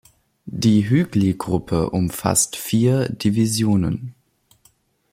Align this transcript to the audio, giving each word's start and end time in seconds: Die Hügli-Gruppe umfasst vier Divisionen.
Die 0.47 0.89
Hügli-Gruppe 0.89 1.91
umfasst 1.91 2.55
vier 2.55 3.07
Divisionen. 3.09 4.15